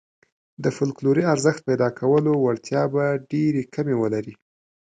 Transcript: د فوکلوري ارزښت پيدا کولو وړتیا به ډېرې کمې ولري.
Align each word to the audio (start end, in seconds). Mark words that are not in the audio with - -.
د 0.63 0.65
فوکلوري 0.75 1.23
ارزښت 1.33 1.61
پيدا 1.69 1.89
کولو 1.99 2.31
وړتیا 2.37 2.83
به 2.93 3.05
ډېرې 3.31 3.63
کمې 3.73 3.95
ولري. 4.01 4.33